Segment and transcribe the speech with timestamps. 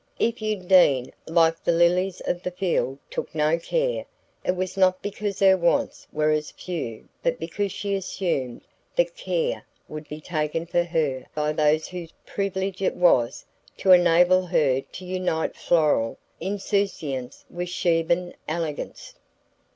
[0.17, 4.05] If Undine, like the lilies of the field, took no care,
[4.43, 8.61] it was not because her wants were as few but because she assumed
[8.95, 13.45] that care would be taken for her by those whose privilege it was
[13.77, 19.13] to enable her to unite floral insouciance with Sheban elegance.